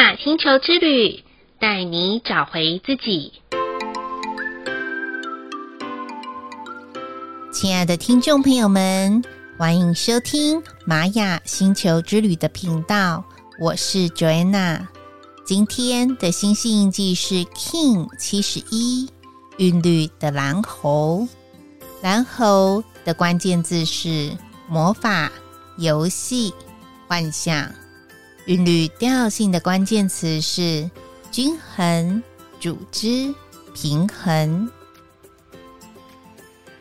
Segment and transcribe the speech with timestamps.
[0.00, 1.22] 雅星球之旅，
[1.58, 3.34] 带你找回自己。
[7.52, 9.22] 亲爱的听众朋友们，
[9.58, 13.22] 欢迎收听玛雅星球之旅的频道，
[13.60, 14.86] 我是 Joanna。
[15.44, 19.06] 今天的星系印记是 King 七十一，
[19.58, 21.28] 韵律的蓝猴。
[22.00, 24.34] 蓝猴的关键字是
[24.66, 25.30] 魔法、
[25.76, 26.54] 游戏、
[27.06, 27.70] 幻想。
[28.46, 30.90] 韵律调性的关键词是
[31.30, 32.22] 均衡、
[32.58, 33.32] 组织、
[33.74, 34.68] 平衡。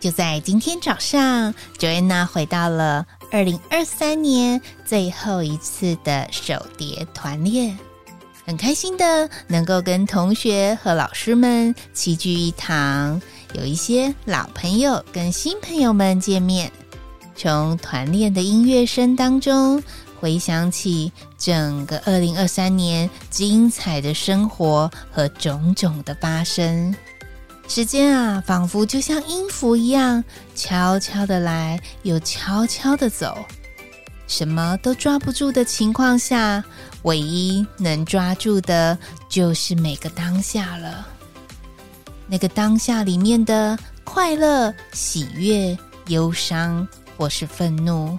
[0.00, 7.78] 就在今天早上，Joanna 回到了二零二三年最后一次的手碟团练，
[8.44, 13.22] 很开心的能够跟同学和老师们齐聚一堂，
[13.54, 16.72] 有一些老朋友跟新朋友们见面，
[17.36, 19.80] 从团练的音乐声当中。
[20.22, 26.94] 回想起整个二零二三年精彩的生活和种种的发生，
[27.66, 30.22] 时间啊，仿佛就像音符一样，
[30.54, 33.36] 悄悄的来，又悄悄的走。
[34.28, 36.62] 什么都抓不住的情况下，
[37.02, 38.96] 唯一能抓住的，
[39.28, 41.04] 就是每个当下了。
[42.28, 45.76] 那个当下里面的快乐、喜悦、
[46.06, 46.86] 忧伤，
[47.16, 48.16] 或是愤怒。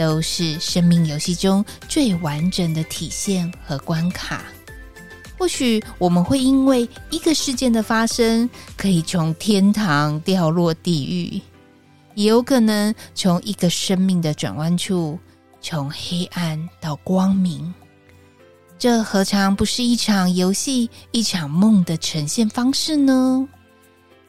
[0.00, 4.42] 都是生命游戏中最完整的体现和关卡。
[5.38, 8.48] 或许我们会因为一个事件的发生，
[8.78, 11.38] 可以从天堂掉落地狱，
[12.14, 15.18] 也有可能从一个生命的转弯处，
[15.60, 17.74] 从黑暗到光明。
[18.78, 23.46] 这何尝不是一场游戏、一场梦的呈现方式呢？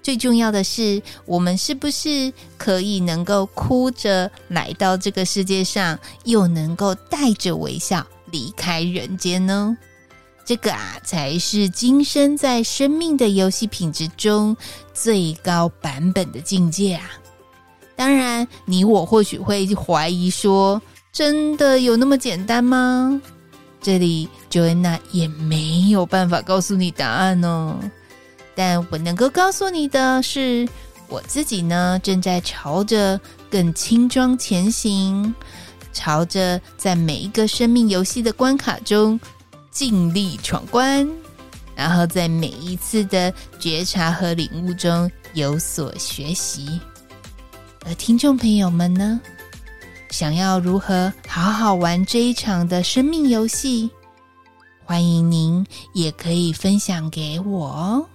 [0.01, 9.77] 最重要的是，我们是不是可以能够哭着来到这个世界上，又能够带着微笑离开人间呢？
[10.43, 14.57] 这个啊，才是今生在生命的游戏品质中
[14.91, 17.11] 最高版本的境界啊！
[17.95, 20.81] 当然，你我或许会怀疑说，
[21.13, 23.21] 真的有那么简单吗？
[23.79, 27.77] 这里 Joanna 也没有办法告诉你答案哦。
[28.63, 30.69] 但我能够告诉你的是，
[31.07, 35.33] 我自己呢，正在朝着更轻装前行，
[35.91, 39.19] 朝着在每一个生命游戏的关卡中
[39.71, 41.09] 尽力闯关，
[41.75, 46.79] 然后在每一次的觉察和领悟中有所学习。
[47.87, 49.19] 而听众朋友们呢，
[50.11, 53.89] 想要如何好好玩这一场的生命游戏？
[54.85, 58.05] 欢迎您也可以分享给我哦。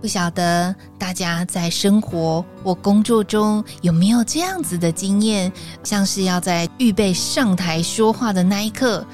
[0.00, 5.52] 不晓得大家在生活或工作中有没有这样子的经验，
[5.84, 9.06] 像是要在预备上台说话的那一刻，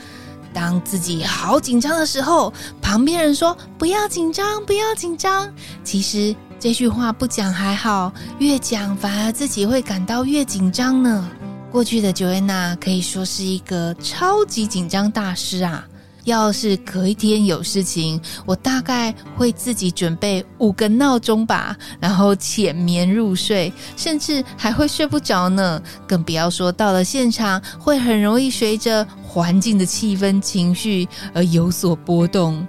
[0.54, 5.52] 当自己好紧张的时候，旁边人说“不要紧张，不要紧张”，
[5.82, 11.28] 其实这句话不讲还好，越讲反而自己会感到越紧张呢。
[11.72, 15.84] 过去的 Joanna 可以说是一个超级紧张大师啊。
[16.26, 25.80] 要是隔一天有事情，我大概会自己准备五个闹钟吧，然后浅眠入睡，甚至还会睡不着呢。
[26.06, 32.66] 更不要说到了现场，会很容易随着环境的气氛、情绪而有所波动。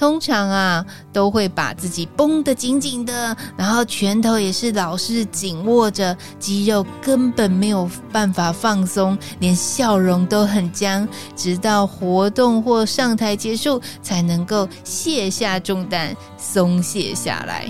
[0.00, 11.06] 通常啊，都会把自己绷得紧紧的，然后拳头也是老是紧握着，肌肉根本没有办法放松，连笑容都很僵，
[11.36, 17.68] 直到活动或上台结束，才能够卸下重担，松懈下来。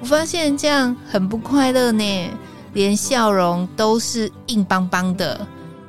[0.00, 2.30] 我发现这样很不快乐呢，
[2.72, 5.46] 连笑容都是硬邦邦的。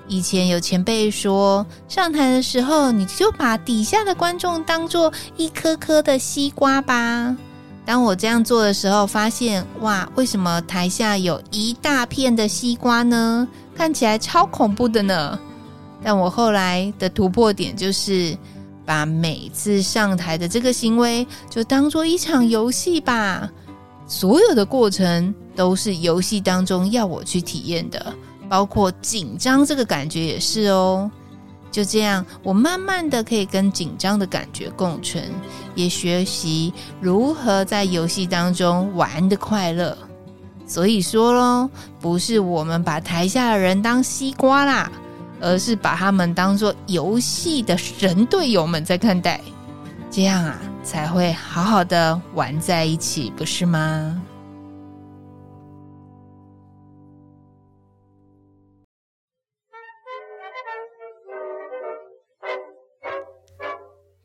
[0.10, 7.38] 以前有前辈说，上台的时候你就把底下的观众当做一颗颗的西瓜吧。
[7.86, 13.48] 当我这样做的时候，发现哇，为什么台下有一大片的西瓜呢？
[13.76, 15.40] 看起来超恐怖的呢。
[16.04, 18.36] 但我后来的突破点就是，
[18.86, 23.48] 把每次上台的这个行为就当做一场游戏吧。
[24.08, 28.14] 所有的过程都是游戏当中要我去体验的。
[28.50, 31.10] 包括紧张这个感觉也是哦，
[31.72, 35.24] 就这样，我慢慢的可以跟紧张的感觉共存，
[35.76, 39.96] 也学习如何在游戏当中玩得快乐。
[40.66, 41.70] 所以说喽，
[42.00, 44.92] 不是我们把台下的人当西瓜啦，
[45.40, 49.40] 而是把他们当做游戏的神队友们在看待，
[50.12, 54.22] 这样啊，才会好好的玩在一起，不是吗？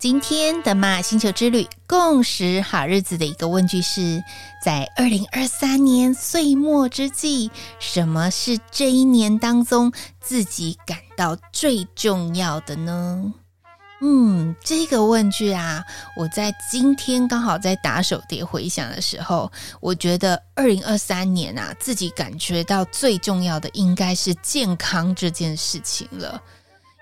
[0.04, 4.22] 今天的马星球之旅共识好日子的一个问句是：
[4.62, 9.90] 在二零二三年岁末之际，什么是这一年当中
[10.20, 13.32] 自己感到最重要的呢？
[14.02, 15.82] 嗯，这个问句啊，
[16.18, 19.50] 我在今天刚好在打手碟回想的时候，
[19.80, 26.42] 我觉得二零二三年啊，自己感觉到最重要的应该是健康这件事情了。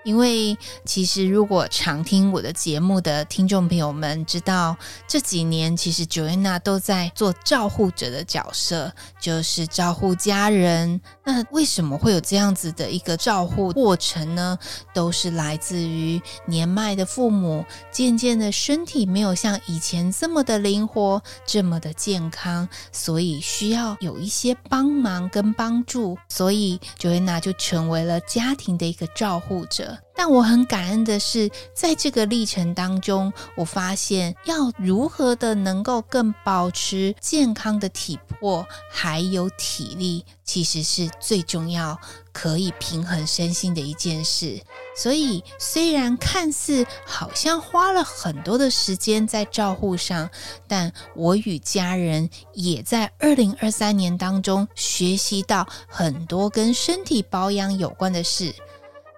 [0.04, 4.76] 因为其实，如果常听我的节目的听众朋友们知道，
[5.06, 11.00] 这几年其实 Joanna 都在做照护者的角色，就是照护家人。
[11.24, 14.58] 那为什么会有这样子的一个照护过程呢？
[14.92, 29.91] 都是来自于年迈的父母，渐渐的身体没有像以前这么的灵活，这么的健康，所以需要有一些帮忙跟帮助，所以 Joanna 就成为了家庭的一个照护者。
[30.14, 41.98] 但我很感恩的是，在这个历程当中，我发现要如何的能够更保持健康的体魄，还有体力，其实是最重要，
[42.32, 44.60] 可以平衡身心的一件事。
[44.94, 50.28] 所以，虽然看似好像花了很多的时间在照护上，
[50.68, 58.54] 但我与家人也在二零二三年当中学习到很多跟身体保养有关的事。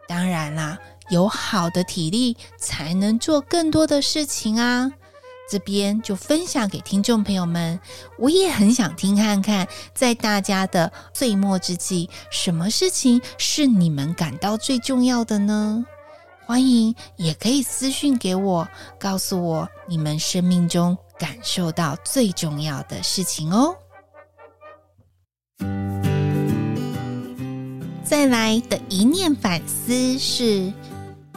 [0.07, 0.79] 当然啦，
[1.09, 4.91] 有好的体力才能做更多的事情啊！
[5.51, 7.79] 这边就分享给听众朋友们，
[8.19, 15.85] 我也很想听看看，在大家的岁末之际，什么事情是你们感到最重要的呢？
[16.47, 18.69] 欢迎也可以私讯给我，
[18.99, 23.77] 告诉我你们生命中感受到最重要的事情哦。
[28.15, 30.73] 再来的一念反思是，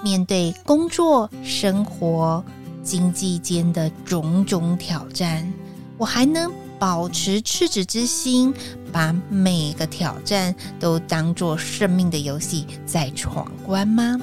[0.03, 2.45] 面对工作、生活、
[2.83, 5.51] 经济间的种种挑战，
[5.97, 8.53] 我还能保持赤子之心，
[8.91, 14.15] 把每个挑战都当作生命的游戏在闯关吗？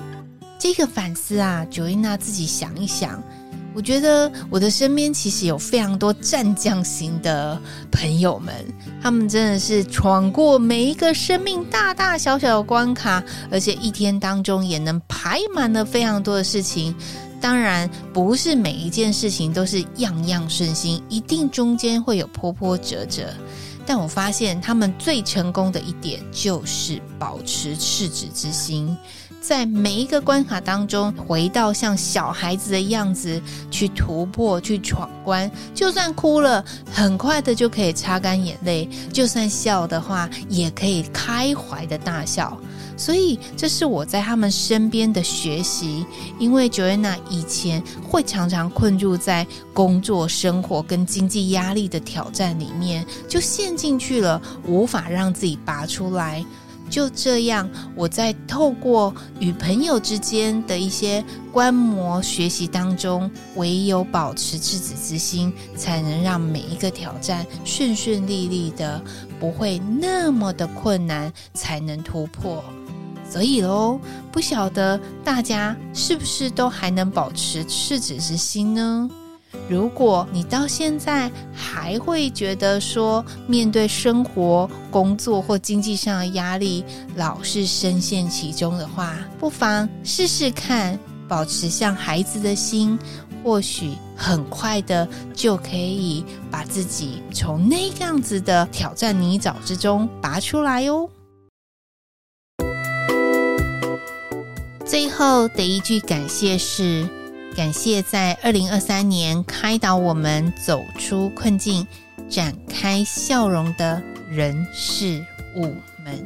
[0.56, 3.20] 这个反思啊，Joanna 自己想一想。
[3.74, 7.60] 我觉得我的身边其实有非常多战将型的
[7.90, 8.54] 朋友们，
[9.02, 16.94] 他们真的是闯过每一个生命大大小小的关卡，而且一天当中也能排满了非常多的事情。
[17.40, 23.28] 当然，不是每一件事情都是样样顺心，一定中间会有波波折折。
[23.84, 28.96] 但我发现他们最成功的一点就是保持赤子之心。
[29.46, 33.38] 在每一个关卡当中，回到像小孩子的样子
[33.70, 35.50] 去突破、去闯关。
[35.74, 42.58] 就算哭了，很快的就可以擦干眼泪；就算笑的话，也可以开怀的大笑。
[42.96, 46.06] 所以，这是我在他们身边的学习。
[46.38, 56.42] 因为 Joanna 以前会常常困住在工作、生活跟经济压力的挑战里面，就陷进去了，无法让自己拔出来。
[56.94, 69.02] 就这样，我在透过与朋友之间的一些观摩学习当中，唯有保持赤子之心，才能让每一个挑战顺顺利利的，
[69.40, 72.62] 不会那么的困难，才能突破。
[73.28, 73.98] 所以喽，
[74.30, 79.10] 不晓得大家是不是都还能保持赤子之心呢？
[79.68, 86.84] 如果你到现在还会觉得说，面对生活、工作或经济上的压力，
[87.16, 92.98] 老是深陷其中的话，不妨试试看，保持像孩子的心，
[93.42, 101.08] 或许很快的就可以把自己从那样子的挑战泥沼之中拔出来哦。
[104.84, 107.08] 最后的一句感谢是。
[107.54, 111.86] 感谢在二零二三年开导我们走出困境、
[112.28, 115.72] 展开笑容的人事物
[116.04, 116.22] 们。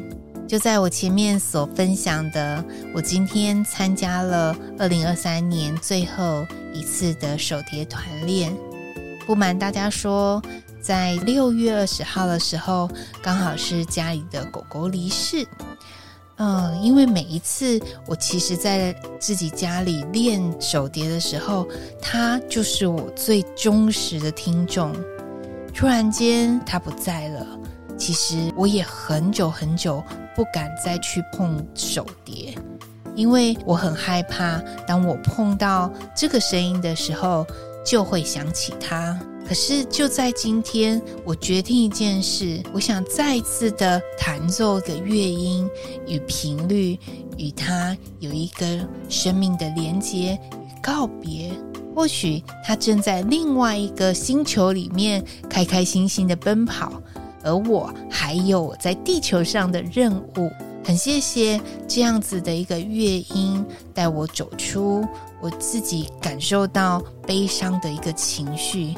[0.48, 8.50] 就在我前面所分享的，我今天参加了二零二三年最后一次的手碟团练。
[9.26, 10.42] 不瞒大家说，
[10.80, 15.46] 在六月二十号的时候，刚好是家里的狗狗离世。
[16.38, 21.66] 嗯，因为每一次我其实，在自己家里练手碟的时候，
[22.00, 24.92] 他就是我最忠实的听众。
[25.74, 27.46] 突然间他不在了，
[27.96, 30.02] 其实我也很久很久
[30.34, 32.54] 不敢再去碰手碟，
[33.16, 37.44] 因为我很害怕，当我碰到这个声音的时候，
[37.84, 39.18] 就会想起他。
[39.48, 45.66] 可是就在今天，我决定一件事，我想再次的弹奏一个乐音
[46.06, 46.98] 与频率，
[47.38, 51.50] 与它有一个生命的连接与告别。
[51.96, 57.02] 或许它正在另外一个星球里面开开心心的奔跑，
[57.42, 60.50] 而我还有我在地球上的任务。
[60.84, 63.64] 很谢谢这样子的一个乐音，
[63.94, 65.02] 带我走出
[65.40, 68.94] 我自己感受到悲伤的一个情绪。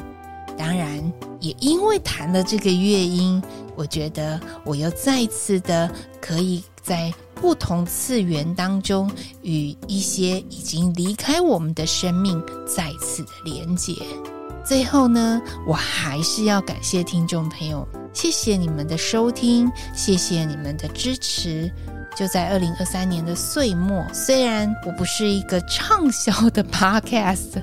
[0.61, 3.41] 当然，也因为弹了这个乐音，
[3.75, 5.91] 我觉得我又再次的
[6.21, 9.09] 可以在不同次元当中
[9.41, 13.95] 与一些已经离开我们的生命再次的连接。
[14.63, 17.87] 最后呢，我还是要感谢听众朋友。
[18.13, 21.71] 谢谢你们的收听，谢谢你们的支持。
[22.21, 27.59] 就在二零二三年的岁末，虽然我不是一个畅销的 podcast，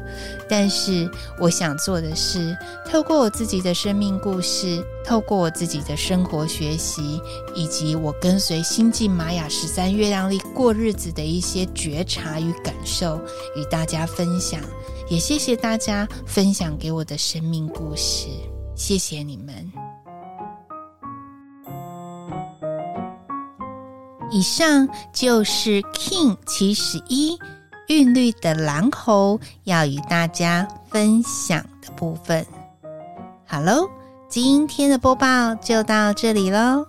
[0.48, 7.22] 但是我想做的是，透过我自己的生命故事，透过我自己的生活学习，
[7.54, 13.16] 以及我跟随星际玛雅十三月亮历过日子的一些觉察与感受，
[13.54, 14.60] 与大家分享。
[15.08, 18.26] 也谢谢大家分享给我的生命故事，
[18.74, 19.87] 谢谢你们。
[24.30, 27.38] 以上就是 King 七十一
[27.88, 32.46] 韵律的蓝猴要与大家分享的部分。
[33.46, 33.88] 好喽，
[34.28, 36.86] 今天的播报就到这里喽。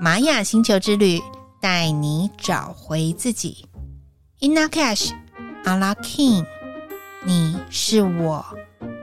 [0.00, 1.20] 玛雅星球之旅
[1.60, 3.66] 带你找回自己。
[4.40, 5.10] Ina Cash,
[5.64, 6.46] 阿拉 King，
[7.24, 8.44] 你是我，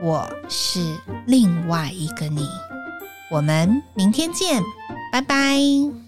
[0.02, 0.96] 我是
[1.26, 2.48] 另外一个你。
[3.30, 4.62] 我们明天见，
[5.12, 6.03] 拜拜。